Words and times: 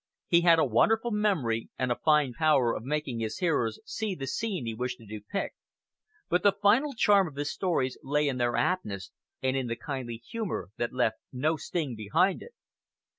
He 0.25 0.41
had 0.41 0.57
a 0.57 0.65
wonderful 0.65 1.11
memory, 1.11 1.69
and 1.77 1.91
a 1.91 1.95
fine 1.95 2.33
power 2.33 2.73
of 2.75 2.83
making 2.83 3.19
his 3.19 3.37
hearers 3.37 3.77
see 3.85 4.15
the 4.15 4.25
scene 4.25 4.65
he 4.65 4.73
wished 4.73 4.97
to 4.97 5.05
depict; 5.05 5.55
but 6.27 6.41
the 6.41 6.57
final 6.59 6.93
charm 6.93 7.27
of 7.27 7.35
his 7.35 7.51
stories 7.51 7.99
lay 8.01 8.27
in 8.27 8.37
their 8.37 8.55
aptness, 8.55 9.11
and 9.43 9.55
in 9.55 9.67
the 9.67 9.75
kindly 9.75 10.17
humor 10.17 10.69
that 10.77 10.91
left 10.91 11.17
no 11.31 11.55
sting 11.55 11.93
behind 11.95 12.41
it. 12.41 12.53